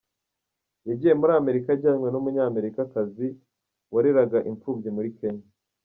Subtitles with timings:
[0.87, 3.27] Yagiye muri Amerika ajyanwe n’Umunyamerikakazi
[3.93, 5.47] wareraga imfubyi muri Kenya.